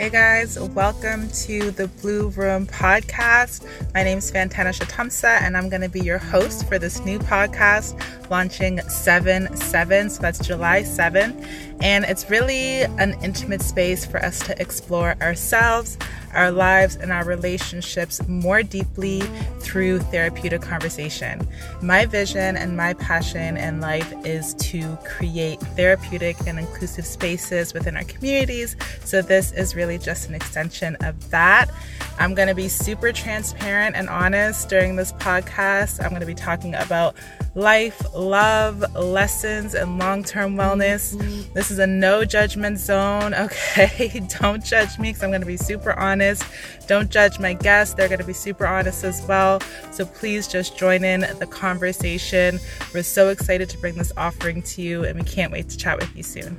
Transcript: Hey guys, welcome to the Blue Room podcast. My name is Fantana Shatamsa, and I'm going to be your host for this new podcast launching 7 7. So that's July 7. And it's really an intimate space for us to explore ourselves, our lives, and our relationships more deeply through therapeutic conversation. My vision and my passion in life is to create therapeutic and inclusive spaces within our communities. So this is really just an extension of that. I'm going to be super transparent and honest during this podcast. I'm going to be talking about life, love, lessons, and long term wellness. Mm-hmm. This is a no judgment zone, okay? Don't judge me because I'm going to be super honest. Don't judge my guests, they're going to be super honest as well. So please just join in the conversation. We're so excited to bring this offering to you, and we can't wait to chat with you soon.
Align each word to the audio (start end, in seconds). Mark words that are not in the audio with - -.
Hey 0.00 0.08
guys, 0.08 0.58
welcome 0.58 1.28
to 1.28 1.72
the 1.72 1.86
Blue 2.00 2.30
Room 2.30 2.66
podcast. 2.66 3.66
My 3.92 4.02
name 4.02 4.16
is 4.16 4.32
Fantana 4.32 4.72
Shatamsa, 4.72 5.42
and 5.42 5.58
I'm 5.58 5.68
going 5.68 5.82
to 5.82 5.90
be 5.90 6.00
your 6.00 6.16
host 6.16 6.66
for 6.66 6.78
this 6.78 7.04
new 7.04 7.18
podcast 7.18 8.00
launching 8.30 8.80
7 8.88 9.54
7. 9.54 10.08
So 10.08 10.22
that's 10.22 10.38
July 10.38 10.84
7. 10.84 11.44
And 11.82 12.06
it's 12.06 12.30
really 12.30 12.80
an 12.80 13.14
intimate 13.22 13.60
space 13.60 14.06
for 14.06 14.24
us 14.24 14.38
to 14.46 14.58
explore 14.58 15.16
ourselves, 15.20 15.98
our 16.34 16.50
lives, 16.50 16.96
and 16.96 17.12
our 17.12 17.24
relationships 17.24 18.26
more 18.28 18.62
deeply 18.62 19.20
through 19.60 19.98
therapeutic 19.98 20.62
conversation. 20.62 21.46
My 21.82 22.06
vision 22.06 22.56
and 22.56 22.76
my 22.76 22.94
passion 22.94 23.56
in 23.56 23.80
life 23.80 24.12
is 24.24 24.54
to 24.54 24.96
create 25.04 25.60
therapeutic 25.60 26.36
and 26.46 26.58
inclusive 26.58 27.06
spaces 27.06 27.74
within 27.74 27.96
our 27.96 28.04
communities. 28.04 28.76
So 29.04 29.22
this 29.22 29.52
is 29.52 29.74
really 29.74 29.98
just 29.98 30.28
an 30.28 30.34
extension 30.34 30.96
of 31.00 31.30
that. 31.30 31.70
I'm 32.18 32.34
going 32.34 32.48
to 32.48 32.54
be 32.54 32.68
super 32.68 33.12
transparent 33.12 33.96
and 33.96 34.08
honest 34.08 34.68
during 34.68 34.96
this 34.96 35.12
podcast. 35.14 36.02
I'm 36.02 36.10
going 36.10 36.20
to 36.20 36.26
be 36.26 36.34
talking 36.34 36.74
about 36.74 37.16
life, 37.54 38.02
love, 38.14 38.80
lessons, 38.94 39.74
and 39.74 39.98
long 39.98 40.22
term 40.22 40.56
wellness. 40.56 41.16
Mm-hmm. 41.16 41.52
This 41.54 41.70
is 41.70 41.78
a 41.78 41.86
no 41.86 42.24
judgment 42.24 42.78
zone, 42.78 43.34
okay? 43.46 44.22
Don't 44.40 44.64
judge 44.64 44.98
me 44.98 45.10
because 45.10 45.22
I'm 45.22 45.30
going 45.30 45.40
to 45.40 45.46
be 45.46 45.56
super 45.56 45.98
honest. 46.20 46.44
Don't 46.86 47.10
judge 47.10 47.38
my 47.38 47.54
guests, 47.54 47.94
they're 47.94 48.08
going 48.08 48.20
to 48.20 48.26
be 48.26 48.32
super 48.32 48.66
honest 48.66 49.04
as 49.04 49.24
well. 49.26 49.60
So 49.90 50.04
please 50.04 50.46
just 50.46 50.76
join 50.76 51.04
in 51.04 51.20
the 51.38 51.46
conversation. 51.46 52.60
We're 52.92 53.02
so 53.02 53.28
excited 53.28 53.70
to 53.70 53.78
bring 53.78 53.94
this 53.94 54.12
offering 54.16 54.62
to 54.62 54.82
you, 54.82 55.04
and 55.04 55.18
we 55.18 55.24
can't 55.24 55.52
wait 55.52 55.68
to 55.70 55.76
chat 55.76 55.98
with 55.98 56.14
you 56.16 56.22
soon. 56.22 56.56